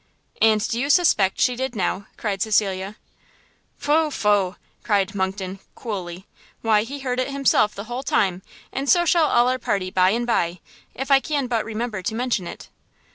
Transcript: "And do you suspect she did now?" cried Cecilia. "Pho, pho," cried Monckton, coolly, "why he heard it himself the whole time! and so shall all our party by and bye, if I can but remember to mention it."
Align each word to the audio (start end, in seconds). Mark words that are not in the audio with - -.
"And 0.41 0.67
do 0.67 0.79
you 0.79 0.89
suspect 0.89 1.39
she 1.39 1.55
did 1.55 1.75
now?" 1.75 2.07
cried 2.17 2.41
Cecilia. 2.41 2.95
"Pho, 3.77 4.09
pho," 4.09 4.55
cried 4.81 5.13
Monckton, 5.13 5.59
coolly, 5.75 6.25
"why 6.63 6.81
he 6.81 7.01
heard 7.01 7.19
it 7.19 7.29
himself 7.29 7.75
the 7.75 7.83
whole 7.83 8.01
time! 8.01 8.41
and 8.73 8.89
so 8.89 9.05
shall 9.05 9.27
all 9.29 9.47
our 9.47 9.59
party 9.59 9.91
by 9.91 10.09
and 10.09 10.25
bye, 10.25 10.59
if 10.95 11.11
I 11.11 11.19
can 11.19 11.45
but 11.45 11.63
remember 11.63 12.01
to 12.01 12.15
mention 12.15 12.47
it." 12.47 12.67